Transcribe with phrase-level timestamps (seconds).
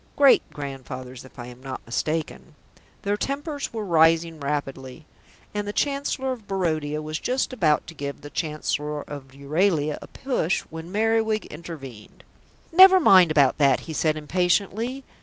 [0.15, 2.55] "Great grandfathers, if I am not mistaken."
[3.03, 5.05] Their tempers were rising rapidly,
[5.53, 10.07] and the Chancellor of Barodia was just about to give the Chancellor of Euralia a
[10.07, 12.23] push when Merriwig intervened.
[12.73, 15.03] "Never mind about that," he said impatiently.